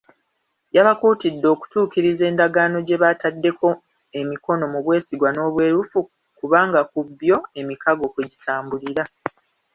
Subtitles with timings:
[0.75, 3.67] Yabakuutidde okutuukiriza endaaagano gye bataddeko
[4.19, 5.99] emikono mu bwesigwa n'obwerufu
[6.37, 9.03] kubanga ku bbyo, emikago kwegitambulira.